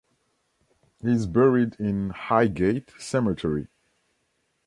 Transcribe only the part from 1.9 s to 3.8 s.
Highgate Cemetery.